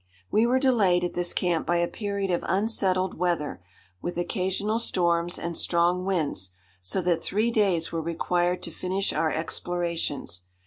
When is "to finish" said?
8.63-9.13